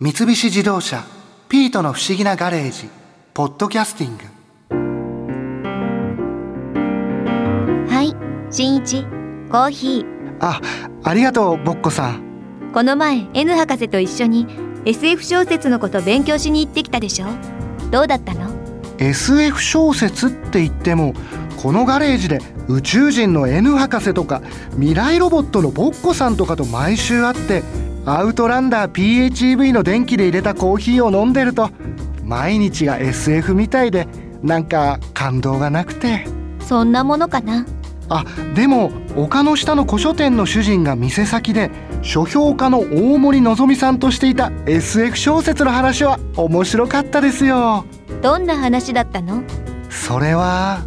[0.00, 1.02] 三菱自動車
[1.50, 2.88] 「ピートの不思議なガレージ」
[3.34, 4.22] 「ポッドキャスティング」
[7.92, 8.14] はい
[8.48, 9.02] 新一
[9.50, 10.06] コーヒー。
[10.38, 10.60] あ
[11.02, 12.22] ありがとうボッコさん。
[12.72, 14.46] この前 N 博士と一緒に
[14.84, 17.26] SF 小説のこと勉強しに行ってきたでしょ？
[17.90, 18.52] どうだったの
[18.98, 21.12] ？SF 小説って言っても
[21.60, 22.38] このガレージで
[22.68, 24.42] 宇宙人の N 博士とか
[24.76, 27.64] 未来ロボットのボッコさんとかと毎週会って
[28.08, 31.70] アウトランダー PHEV の電気で入れたコーヒーを飲んでると
[32.24, 34.08] 毎日が SF みたいで
[34.42, 36.26] なんか感動がなくて。
[36.60, 37.66] そんなものかな？
[38.08, 47.84] あでも丘の下の古書店の主人が店先で書評家の大森のぞみさんとしていた SF 小説の話は面白かったですよ。
[48.22, 49.42] どんな話だったの？
[49.90, 50.80] それは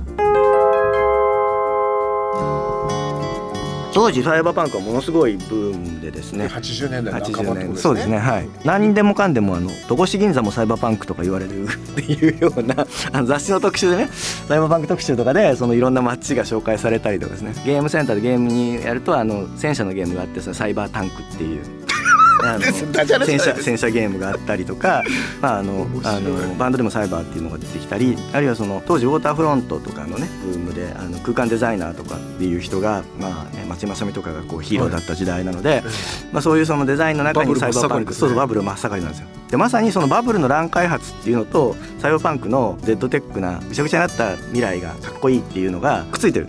[3.93, 6.45] 当時サイバーパンクはものすごいブームでですね。
[6.45, 7.75] 80年代半80ばね。
[7.75, 8.49] そうですねはい。
[8.63, 17.53] 何でもかんでもあの戸越銀座もサイバーパンクとか言われるっていうようなあの雑誌の特集でねサイバーパンク特集とかでそのいろんな街が紹介されたりとかですね。
[17.65, 21.61] ゲームセンターでゲームにやるとあの戦車のゲームがあってそのサイバータンクっていう。
[22.43, 22.61] あの
[23.25, 25.03] 戦車戦車ゲームがあったりとか、
[25.41, 35.83] まあ、あのあのバンドでもサイバーっていうのが出てきたりあるいはその当時ウォーターフロントとかのねブームであの空間デザイナーとかっていう人が、まあね、町正美とかがこうヒーローだった時代なので、
[36.31, 39.27] まあ、そういうそのデザインの中にサイバーパンク、そうそうバブル真っ盛りなんですよ。
[39.49, 46.47] でまさにそのバブルの乱開発っていうのとサイバーパンクのデッドテックなぐちゃぐちゃになった未来がかっこいいっていうのがくっついてる。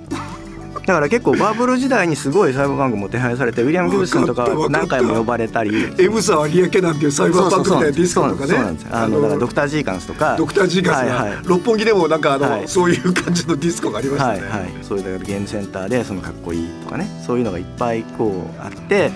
[0.86, 5.72] だから結構バブル時代にすごいサイバーパンクももてはやされてウィリアム・ギブスンとか何回も呼ばれたり。
[5.98, 10.36] M 沢有明なんていうサイバーパンクみたいなディスコとかねそうなんですよあのだからドクター・ジーカンズとか。
[10.36, 11.42] ドクタージーカスが、はいはい。
[11.44, 12.68] 六本木でもなんかあの、はい。
[12.68, 17.06] そういう感じのディスコがありましたね、はいはい、そういうだからゲームセンターでそのかっこいいとかね。
[17.26, 19.10] そういうのがいっぱいこうあって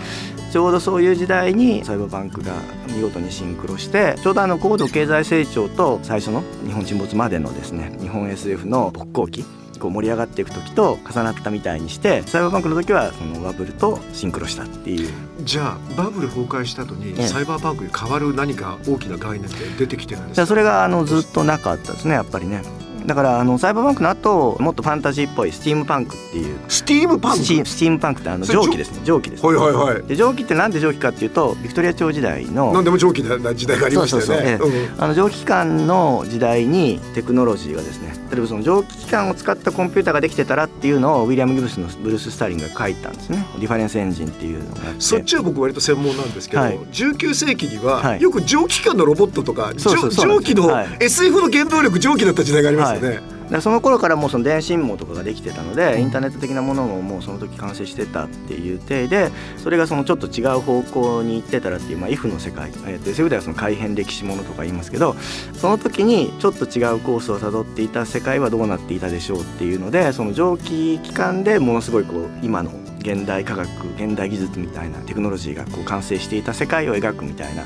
[0.53, 2.53] ちょうどそういう時代にサイバーパンクが
[2.89, 9.45] 見事にシンクロしてちょうどあの高度経済成長と最初の日本沈没までのですね日本 SF の勃興期
[9.78, 15.11] こう盛り上がっていく時と重なったみたいにしてサイバーパンクの時はそのバブルとシンクロしたっていう。
[15.42, 17.27] じゃあバブル崩壊した後にええ。
[17.27, 20.34] サイバーパンクに代わる何か大きな概念って出てきてるんですか？
[20.36, 22.62] じゃあそれがあのずっとなかったですねやっぱりね
[23.06, 26.58] だからあのサイバーパンクの後もっとファンタジーっぽいスチームパンクっていう。
[26.68, 27.39] スティームパンク？
[27.39, 29.00] スチスチームパンクってあの蒸気ですね。
[29.05, 30.02] 蒸気ですはいはいはい。
[30.02, 34.58] で蒸気ってなんで蒸気かっていうとビクトリア朝時代の何でも蒸気な時代がありましたよね。
[34.98, 43.46] あの蒸気機関の時代にテクノロジーがですね例えばその蒸気機関を使ったコンピューターができてたらっていうのをウィリアム・ギブスのブルース・スターリンが書いたんですね。
[43.58, 46.78] ディファレンスエンジンっていうのがそっちは僕割と専門なんですけど、はい。
[46.78, 48.20] 19世紀には、はい。
[48.20, 50.89] よく蒸気機関のロボットとかそうそう蒸気の、はい。
[51.00, 65.14] SF の原動力蒸気だった時代がありますよね、だからその頃からもうその電信網とかができてたのでインターネット的なものももうその時完成してたっていう体でそれがそのちょっと違う方向に行ってたらっていう、まあ、IF の世界、えー、と SF ではその改変歴史ものとか言いますけど
[65.55, 77.63] その時にちょっと違うコースをたどっていた世界はどうなっていたでしょうっていうのでその蒸気機関でものすごいこう今の現代科学現代技術みたいなテクノロジーがこう完成していた世界を描くみたいな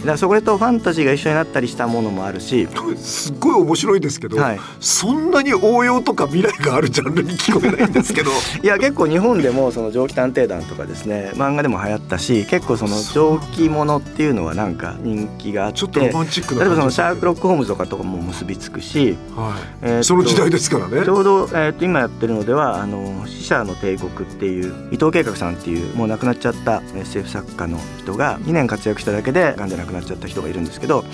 [0.00, 4.60] だからそれとファンタジーが一緒になったりしたものもあるしすっごい面白いですけど、はい。
[4.80, 8.30] そんなに応用とか未来があるジャンルに聞こえないんですけど。
[8.62, 19.62] いや結構日本でもその蒸気探偵団とかですね漫画でも流行ったし結構その蒸気ものっていうのはなんか人気があってちょっとロマンチックな例えばそのシャークロック・ホームズとかとも結びつくし、はい。
[19.82, 21.04] えーその時代ですからね。
[21.04, 31.04] ちょうど、えーっと今やってるのではあの死者の帝国っていう伊藤計画さんっていうもう亡くなっちゃった SF 作家の人が2年活躍しただけで癌で亡くなっちゃった人がいるんですけど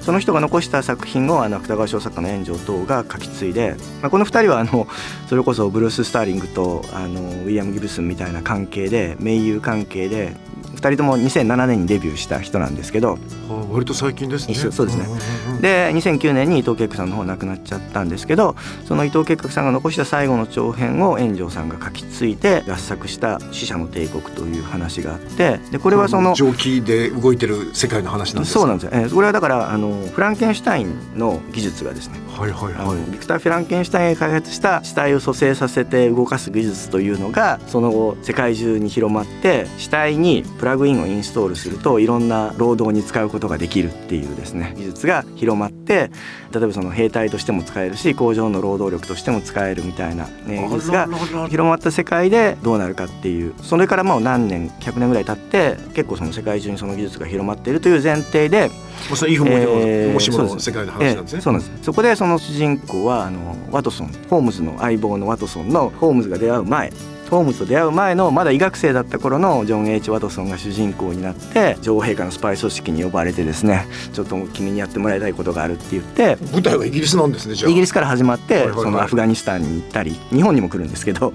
[0.00, 4.86] その人が残した作品をあの芥川賞作家の炎上等が書き継いで、まあ、この2人はあの
[5.28, 10.34] それこそブルース・スターリングとあのウィリアム・ギブスンみたいな関係で盟友関係で
[10.80, 13.18] 2人とも2007年にデビューした人なんですけど。
[13.50, 14.54] あ割と最近ですね。
[14.54, 15.04] そうですね。
[15.04, 28.60] んんうんで2009年に伊藤慶子さんの方亡くなっちゃったんですけどその伊藤慶子さんが残した最後の長編を炎上さんが書き継いで合作した「死者の帝国」という話があってでこれはその蒸気で動いてる世界の話なんですか？
[28.60, 28.84] そうなんです。
[28.84, 32.14] よ、えーこれはだからあのフランケンシュタインの技術がですね。
[32.34, 33.10] はいはいはい。
[33.10, 46.10] ビクター・フランケンシュタインが開発した死体を蘇生させて動かす技術というのがその後世界中に広まって死体にプラグインをインストールするといろんな労働に使うことができるっていうですね技術が広まって
[46.52, 51.06] 例えばその兵隊としても使えるし工場の労働力としても使えるみたいな、ね、技術が
[51.48, 61.32] 広まった世界でどうなるかっていうそれからもう何年100年ぐらい経って結構その世界中にその技術が広まっているという前提でもうそれイフもえーもしもの世界の話なんです。
[61.32, 61.82] ね、ええそうなんです。
[61.82, 66.92] そこでその主人公はあのワトソンホームズの相棒のワトソンのホームズが出会う前
[67.30, 77.70] ホームズと出会う前のまだ医学生だった頃のジョン・ H・ ワトソンが主人公になって女王陛下のスパイ組織に呼ばれてですねちょっと君にやってもらいたいことがあるって言って舞台はイギリスなんですねじゃあ。
[77.70, 81.32] イギリスから始まってそのアフガニスタンに行ったり日本にも来るんですけど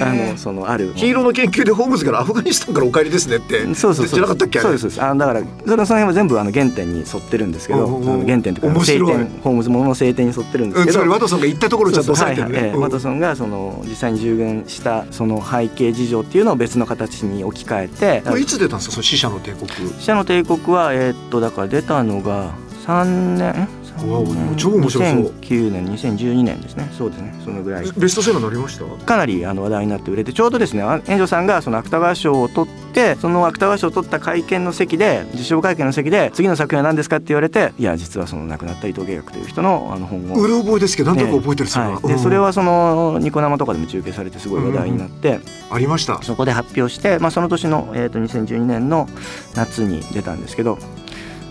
[0.00, 4.06] あのそのある黄色の研究でホームズからアフガニスタンからお帰りですねってそうそうそう。
[4.08, 4.64] じゃなかったっけあれ？
[4.64, 4.90] そうですそう。
[4.90, 9.12] ですあのだからそのその辺は全部あの原点に沿ってるんですけど原点というか聖面白い。
[9.12, 18.22] 典ホームズものの聖典に沿ってるんですけどうりワトソンが行ったところをちゃんと押さえてるえワトソンがその実際に従軍したその背景事情っていうのを別の形に置き換えて。
[18.28, 18.92] これいつ出たんですか？
[18.92, 19.68] その死者の帝国。
[19.98, 22.52] 死者の帝国はえーっとだから出たのが
[22.84, 23.68] 3年？
[24.02, 24.20] うわ
[24.56, 25.30] 超面白そう。
[25.40, 26.88] 2009年2012年ですね。
[26.92, 27.34] そうですね。
[27.44, 27.90] そのぐらい。
[27.96, 29.04] ベストセラーになりました？
[29.04, 30.82] かなりあの話題になって売れてちょうどですね。
[30.82, 40.42] あ炎上さんがその芥川賞を取ってその芥川賞を取った会見の席で受賞会見の席で次の作品は何ですかって言われていや実はその亡くなった伊藤芸学という人のあの本を。
[40.42, 42.18] うる覚えですけどなんとなく覚えてるそれははい、でうん。
[42.18, 45.40] それはそのニコ生とかでも中継されてすごい話題になって、
[45.70, 46.20] ありました。
[46.22, 49.08] そこで発表して、まあ、その年の、えー、と2012年の
[49.54, 50.78] 夏に出たんですけど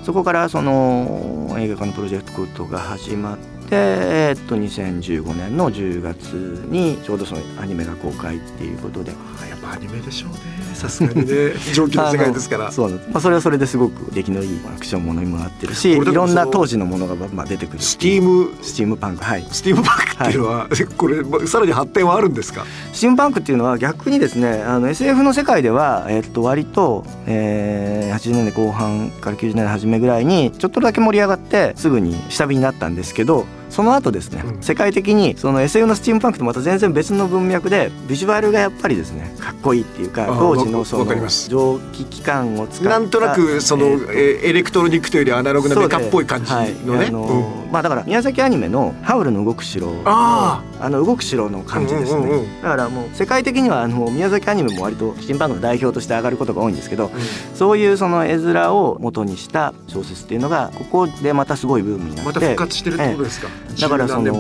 [0.04, 3.38] そこからその映画化のプロジェクトが始まっ
[3.74, 6.34] て、えー、と2015年の10月
[6.70, 9.12] にちょうどそのアニメが公開っていうことで。
[9.42, 10.38] あやっぱアニメでしょうね。
[10.76, 11.54] さすがにね。
[11.74, 12.72] 蒸気の世界ですから。
[12.72, 19.48] そうまあ、それはそれですごく出来のいいアクションものにもなってるしいろんな当時のものがまあ出てくるスティームスチームパンクはい。
[19.52, 20.68] スティームパンクっていうのは、
[20.98, 22.66] これまさらに発展はあるんですか？
[22.94, 34.62] スチームパンクっていうのは逆にですねあの SF の世界では、えっと、割と、えー、80年代後半から90年代初めぐらいにちょっとだけ盛り上がってすぐに下火になったんですけどその後ですね、うん。
[34.62, 41.06] 世界的にその SF のスチームパンクとまた全然別の文脈でビジュアルがやっぱりですねかっこいいっていうか当時のその
[41.50, 42.90] 蒸気機関を使った。
[43.00, 57.12] なんとなくその、ええーーエレクトロニックというよりアナログなメカっぽい感じのね、はいあのーまあだから宮崎アニメの「ハウルの動く城」ああの動く城の感じですね、うんうんうんだからもう世界的にはあの宮崎アニメも割とスチームパンクの代表として上がることが多いんですけど
[57.54, 63.48] そういうその絵面を元にした小説っていうのがここでまたすごいブームになってまた復活してるってことですか、
[63.82, 64.34] だからその、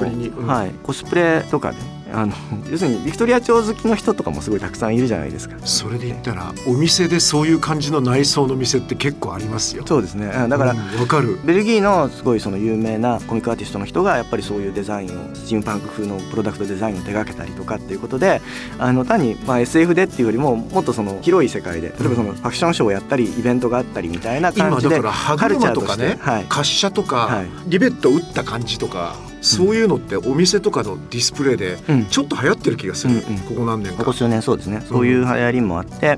[0.47, 1.77] はい、コスプレとかで
[2.13, 2.33] あの
[2.69, 5.55] 要するにビクトリア朝好きの人とかもすごいたくさんいるじゃないですか。
[5.65, 9.83] それで言ったらお店でそういう感じの内装の店って結構ありますよ。
[9.85, 10.27] そうですね。
[10.27, 11.39] うんだから、うんわ、かる。
[11.43, 18.41] ベルギーのすごいその有名なコミックアーティストの人がやっぱりそういうデザインをスチームパンク風のプロダクトデザインを手掛けたりとかっていうことで
[18.77, 26.45] あの単にまあ SF でっていうよりももっとその広い世界で例えばそのファクションショーをやったりイベントがあったりみたいな感じで今だから歯車とかね、はい。
[26.49, 32.05] 滑車とか、はいリベット打った感じとかそういうのってお店とかのディスプレイでうん。
[32.05, 33.39] ちょっと流行ってる気がする、うんうん。
[33.39, 33.99] ここ何年か。
[33.99, 34.81] ここ数年そうですね。
[34.87, 36.17] そういう流行りもあって。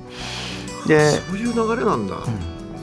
[0.87, 2.15] でそういう流れなんだ、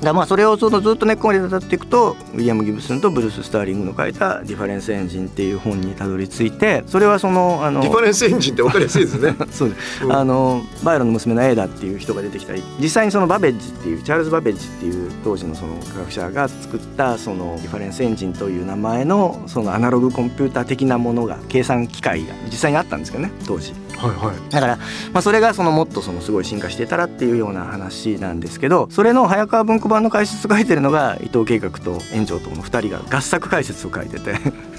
[0.02, 9.36] だまあそれをそのずっと根っこまでたどっていくとウィリアム・ギブスンとブルース・スターリングの書いた「ディファレンス・エンジン」っていう本にたどり着いてそれはそのあのディファレンスエンジンって分かりやすいですね。
[9.52, 10.12] そうです、うん。
[10.12, 24.52] あのバイロンの娘のエーダっていう人が出てきたり実際にそのバベッジっていうチャールズ・バベッジっていう当時のその科学者が作ったそのディファレンスエンジンという名前のそのアナログコンピューター的なものが計算機械が実際にあったんですけどね当時はいはい。
[24.52, 24.76] だから、
[25.12, 34.32] まあ、それがそのもっとそのすごい進化してたらっていうような話なんですけどそれの早川文庫版の解説を書いてるのが伊藤計画と炎上との2人が合作解説を書いてて。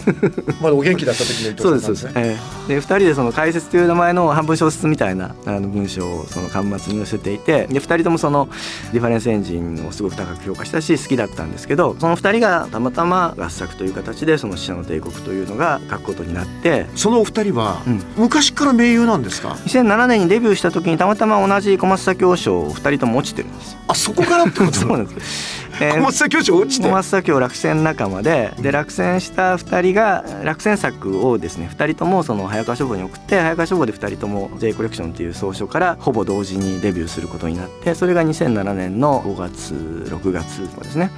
[0.62, 2.74] まだお元気だった時の伊藤さそうですんなんそうです、ええ。
[2.74, 8.50] で2人でその解説という名前の半分小説みたいなあの文章をその巻末に寄せていてで2人ともその
[8.92, 16.88] ディファレンスエンジンをすごく高く評価したし好きだったんですけどその2人がたまたま合作という形でその死者の帝国というのが書くことになって。
[16.96, 18.02] そのお二人はうん。
[18.18, 23.80] 昔から盟友なんですか、2007年にデビューした時にたまたま同じ小松左京賞を2人とも落ちてるんですよ。
[23.88, 24.74] あそこからってこと？
[24.74, 25.64] そうなんです。
[25.82, 26.88] えー小松左左京賞落ちて？
[26.88, 39.74] 小松左京賞落選仲間でで落選した2人が落選作をですね2人ともその早川書房に送って早川書房で2人とも J コレクションっていう叢書からほぼ同時にデビューすることになってそれが2007年の5月
[40.10, 41.12] 6月とかですね。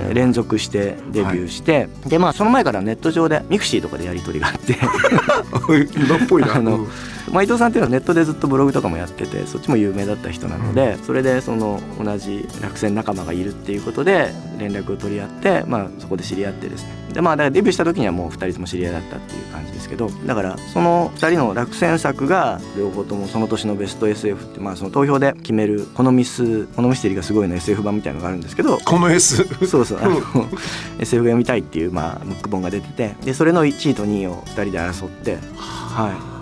[0.00, 4.78] えー連続してデビューして、でまあその前からネット上でミクシーとかでやり取りがあって。
[5.96, 6.54] 今っぽいな。
[6.56, 6.88] あのうん
[7.30, 17.06] まあ、伊藤さんっていうのはネットでずっとブログとかもやっててそっちも有名だった人なので、それでその同じ落選仲間がいるっていうことで連絡を取り合って、まあ、そこで知り合ってですね。
[17.16, 36.35] でまあだからデビューした時にはもう2人とも知り合いだったっていう感じですけどだからその2人の落選作が両方ともその年のベスト SF って、まあ、その投票で決めるこのミスこのミステリーがすごいの SF 版みたいなのがあるんですけどこの S そうそうあの SF が読みたいっていう、まあ、ムック本が出ててでそれの1位と2位を2人で争ってはい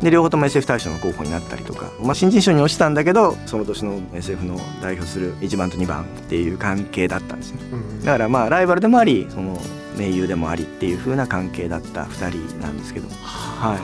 [0.00, 7.60] で両方とも SF 大賞の候補になったりとか、まあ、新人賞に落ちたんだけどその年の SF の代表する1番と2番っていう関係だったんですね。
[8.04, 9.60] だからまあライバルでもありその
[9.96, 13.08] 盟友でもありっていう風な関係だった2人なんですけど。
[13.08, 13.78] はい。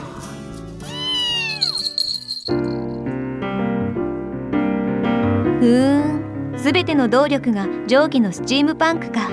[5.65, 6.57] ーん。
[6.57, 9.29] 全ての動力が蒸気のスチームパンクか。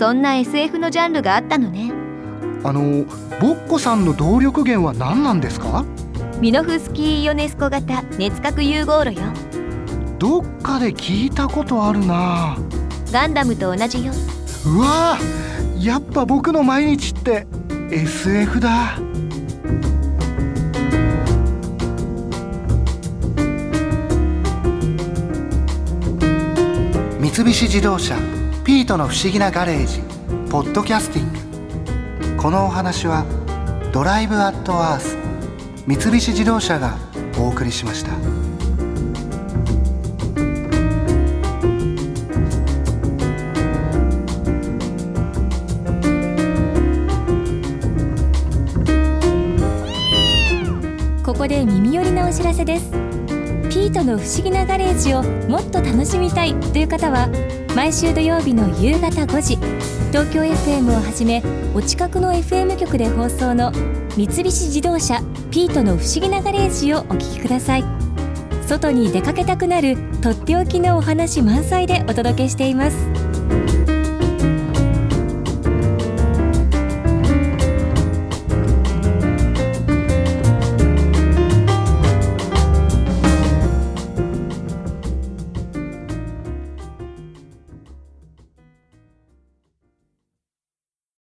[0.00, 1.99] そんな SF のジャンルがあったのね
[2.62, 3.04] あの
[3.40, 5.84] ボッコさんの動力源は何なんですか？
[6.40, 9.22] ミノフスキー・イオネスコ型熱核融合炉よ。
[10.18, 12.56] どっかで聞いたことあるな。
[13.12, 14.12] ガンダムと同じよ。
[14.66, 17.46] うわーやっぱ僕の毎日って
[17.90, 18.98] SF だ。
[27.18, 28.16] 三菱自動車
[28.64, 30.02] ピートの不思議なガレージ
[30.50, 31.49] ポッドキャスティング
[32.40, 33.26] このお話は
[33.92, 35.14] ドライブアットアース
[35.86, 36.96] 三菱自動車が
[37.38, 38.12] お送りしました。
[51.22, 52.90] ここで耳寄りなお知らせです
[53.68, 57.28] ピートの不思議なガレージをもっと楽しみたいという方は
[57.76, 61.40] 毎週土曜日の夕方5時東京 FM をはじめ
[61.72, 63.70] お近くの FM 局で放送の
[64.16, 65.20] 三菱自動車
[65.52, 67.84] ピートの不思議なガレージをお聞きください。
[68.66, 73.29] 外に出かけたくなるとっておきのお話満載でお届けしています。